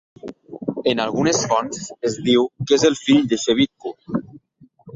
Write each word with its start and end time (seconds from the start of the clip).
En 0.93 1.01
algunes 1.03 1.41
fonts 1.51 1.83
es 2.11 2.17
diu 2.29 2.49
que 2.71 2.77
és 2.81 2.87
el 2.91 2.99
fill 3.03 3.31
de 3.35 3.41
Shebitku. 3.45 3.97